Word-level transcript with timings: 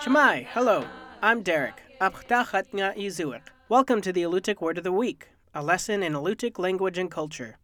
Cama'i, 0.00 0.46
hello. 0.54 0.86
I'm 1.20 1.42
Derek. 1.42 1.82
Welcome 3.68 4.00
to 4.00 4.10
the 4.10 4.22
Alutiiq 4.22 4.62
Word 4.62 4.78
of 4.78 4.84
the 4.84 4.92
Week, 4.92 5.28
a 5.54 5.62
lesson 5.62 6.02
in 6.02 6.14
Alutiiq 6.14 6.58
language 6.58 6.96
and 6.96 7.10
culture. 7.10 7.58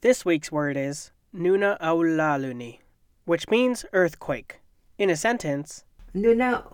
This 0.00 0.24
week's 0.24 0.52
word 0.52 0.76
is 0.76 1.10
Nuna 1.34 1.80
Aulaluni, 1.80 2.78
which 3.24 3.48
means 3.48 3.84
earthquake. 3.92 4.60
In 4.98 5.10
a 5.10 5.16
sentence, 5.16 5.82
Nuna 6.14 6.70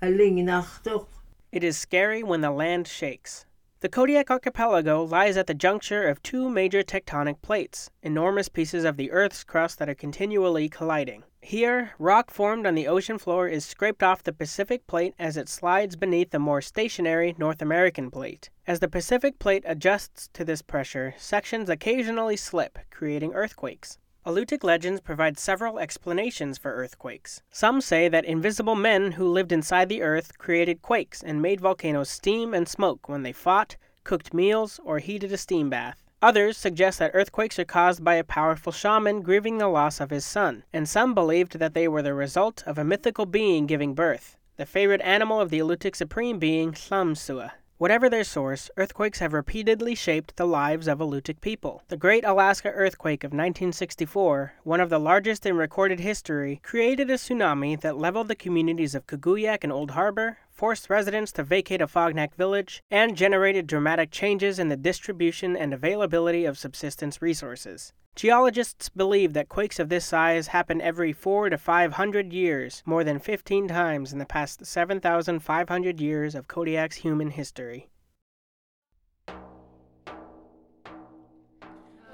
Alingnachtuk. 0.00 1.06
it 1.52 1.62
is 1.62 1.76
scary 1.76 2.22
when 2.22 2.40
the 2.40 2.50
land 2.50 2.88
shakes. 2.88 3.44
The 3.80 3.88
Kodiak 3.88 4.28
Archipelago 4.28 5.04
lies 5.04 5.36
at 5.36 5.46
the 5.46 5.54
juncture 5.54 6.08
of 6.08 6.20
two 6.20 6.50
major 6.50 6.82
tectonic 6.82 7.40
plates, 7.42 7.90
enormous 8.02 8.48
pieces 8.48 8.82
of 8.82 8.96
the 8.96 9.12
Earth's 9.12 9.44
crust 9.44 9.78
that 9.78 9.88
are 9.88 9.94
continually 9.94 10.68
colliding. 10.68 11.22
Here, 11.40 11.92
rock 11.96 12.32
formed 12.32 12.66
on 12.66 12.74
the 12.74 12.88
ocean 12.88 13.18
floor 13.18 13.46
is 13.46 13.64
scraped 13.64 14.02
off 14.02 14.24
the 14.24 14.32
Pacific 14.32 14.84
plate 14.88 15.14
as 15.16 15.36
it 15.36 15.48
slides 15.48 15.94
beneath 15.94 16.30
the 16.32 16.40
more 16.40 16.60
stationary 16.60 17.36
North 17.38 17.62
American 17.62 18.10
plate. 18.10 18.50
As 18.66 18.80
the 18.80 18.88
Pacific 18.88 19.38
plate 19.38 19.62
adjusts 19.64 20.28
to 20.32 20.44
this 20.44 20.60
pressure, 20.60 21.14
sections 21.16 21.70
occasionally 21.70 22.36
slip, 22.36 22.80
creating 22.90 23.32
earthquakes. 23.32 23.96
Alutiiq 24.28 24.62
legends 24.62 25.00
provide 25.00 25.38
several 25.38 25.78
explanations 25.78 26.58
for 26.58 26.74
earthquakes. 26.74 27.40
Some 27.50 27.80
say 27.80 28.10
that 28.10 28.26
invisible 28.26 28.74
men 28.74 29.12
who 29.12 29.26
lived 29.26 29.52
inside 29.52 29.88
the 29.88 30.02
earth 30.02 30.36
created 30.36 30.82
quakes 30.82 31.22
and 31.22 31.40
made 31.40 31.62
volcanoes 31.62 32.10
steam 32.10 32.52
and 32.52 32.68
smoke 32.68 33.08
when 33.08 33.22
they 33.22 33.32
fought, 33.32 33.78
cooked 34.04 34.34
meals, 34.34 34.78
or 34.84 34.98
heated 34.98 35.32
a 35.32 35.38
steam 35.38 35.70
bath. 35.70 36.04
Others 36.20 36.58
suggest 36.58 36.98
that 36.98 37.12
earthquakes 37.14 37.58
are 37.58 37.64
caused 37.64 38.04
by 38.04 38.16
a 38.16 38.22
powerful 38.22 38.70
shaman 38.70 39.22
grieving 39.22 39.56
the 39.56 39.66
loss 39.66 39.98
of 39.98 40.10
his 40.10 40.26
son, 40.26 40.62
and 40.74 40.86
some 40.86 41.14
believed 41.14 41.58
that 41.58 41.72
they 41.72 41.88
were 41.88 42.02
the 42.02 42.12
result 42.12 42.62
of 42.66 42.76
a 42.76 42.84
mythical 42.84 43.24
being 43.24 43.64
giving 43.64 43.94
birth, 43.94 44.36
the 44.58 44.66
favorite 44.66 45.00
animal 45.00 45.40
of 45.40 45.48
the 45.48 45.60
Alutiiq 45.60 45.96
supreme 45.96 46.38
being 46.38 46.72
Llam 46.72 47.16
Sua. 47.16 47.54
Whatever 47.78 48.10
their 48.10 48.24
source, 48.24 48.72
earthquakes 48.76 49.20
have 49.20 49.32
repeatedly 49.32 49.94
shaped 49.94 50.34
the 50.34 50.48
lives 50.48 50.88
of 50.88 50.98
Alutiiq 50.98 51.40
people. 51.40 51.84
The 51.86 51.96
Great 51.96 52.24
Alaska 52.24 52.70
Earthquake 52.70 53.22
of 53.22 53.28
1964, 53.28 54.54
one 54.64 54.80
of 54.80 54.90
the 54.90 54.98
largest 54.98 55.46
in 55.46 55.56
recorded 55.56 56.00
history, 56.00 56.58
created 56.64 57.08
a 57.08 57.14
tsunami 57.14 57.80
that 57.80 57.96
leveled 57.96 58.26
the 58.26 58.34
communities 58.34 58.96
of 58.96 59.06
Kaguyak 59.06 59.62
and 59.62 59.72
Old 59.72 59.92
Harbor, 59.92 60.38
forced 60.58 60.90
residents 60.90 61.30
to 61.30 61.44
vacate 61.44 61.80
Afognak 61.80 62.34
village, 62.34 62.82
and 62.90 63.16
generated 63.16 63.68
dramatic 63.68 64.10
changes 64.10 64.58
in 64.58 64.68
the 64.68 64.76
distribution 64.76 65.56
and 65.56 65.72
availability 65.72 66.44
of 66.44 66.58
subsistence 66.58 67.22
resources. 67.22 67.92
Geologists 68.16 68.88
believe 68.88 69.34
that 69.34 69.48
quakes 69.48 69.78
of 69.78 69.88
this 69.88 70.04
size 70.04 70.48
happen 70.48 70.80
every 70.80 71.12
4 71.12 71.50
to 71.50 71.56
500 71.56 72.32
years, 72.32 72.82
more 72.84 73.04
than 73.04 73.20
15 73.20 73.68
times 73.68 74.12
in 74.12 74.18
the 74.18 74.26
past 74.26 74.66
7,500 74.66 76.00
years 76.00 76.34
of 76.34 76.48
Kodiak's 76.48 76.96
human 76.96 77.30
history. 77.30 77.88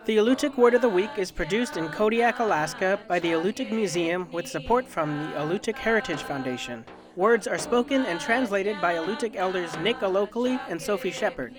The 0.04 0.18
Alutiiq 0.18 0.58
Word 0.58 0.74
of 0.74 0.82
the 0.82 0.88
Week 0.90 1.08
is 1.16 1.30
produced 1.30 1.78
in 1.78 1.88
Kodiak, 1.88 2.38
Alaska 2.38 3.00
by 3.08 3.18
the 3.18 3.32
Alutiiq 3.32 3.72
Museum 3.72 4.30
with 4.32 4.46
support 4.46 4.86
from 4.86 5.16
the 5.16 5.38
Alutiiq 5.38 5.76
Heritage 5.76 6.22
Foundation. 6.24 6.84
Words 7.16 7.46
are 7.46 7.58
spoken 7.58 8.04
and 8.06 8.18
translated 8.18 8.80
by 8.80 8.94
Alutiiq 8.94 9.36
elders 9.36 9.76
Nick 9.78 9.98
Alokli 9.98 10.58
and 10.68 10.82
Sophie 10.82 11.12
Shepard. 11.12 11.54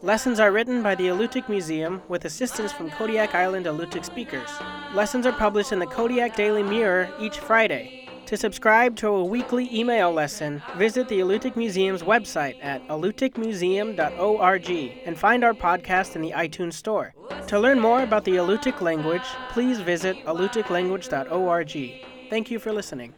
Lessons 0.00 0.40
are 0.40 0.50
written 0.50 0.82
by 0.82 0.94
the 0.94 1.08
Alutiiq 1.08 1.50
Museum 1.50 2.00
with 2.08 2.24
assistance 2.24 2.72
from 2.72 2.90
Kodiak 2.90 3.34
Island 3.34 3.66
Alutiiq 3.66 4.06
speakers. 4.06 4.48
Lessons 4.94 5.26
are 5.26 5.32
published 5.32 5.72
in 5.72 5.80
the 5.80 5.86
Kodiak 5.86 6.34
Daily 6.34 6.62
Mirror 6.62 7.10
each 7.20 7.38
Friday. 7.38 8.08
To 8.24 8.38
subscribe 8.38 8.96
to 8.96 9.08
a 9.08 9.22
weekly 9.22 9.68
email 9.70 10.12
lesson, 10.12 10.62
visit 10.78 11.08
the 11.08 11.20
Alutiiq 11.20 11.56
Museum's 11.56 12.02
website 12.02 12.56
at 12.62 12.80
alutiiqmuseum.org 12.88 14.70
and 15.04 15.18
find 15.18 15.44
our 15.44 15.52
podcast 15.52 16.16
in 16.16 16.22
the 16.22 16.30
iTunes 16.30 16.72
Store. 16.72 17.12
To 17.48 17.60
learn 17.60 17.80
more 17.80 18.02
about 18.02 18.24
the 18.24 18.36
Alutiiq 18.36 18.80
language, 18.80 19.26
please 19.50 19.78
visit 19.78 20.16
alutiiqlanguage.org. 20.24 22.06
Thank 22.30 22.50
you 22.50 22.58
for 22.58 22.72
listening. 22.72 23.12